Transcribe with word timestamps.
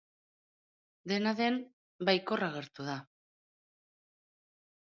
Dena 1.11 1.33
den, 1.41 1.59
baikor 2.09 2.45
agertu 2.47 2.87
da. 2.89 2.95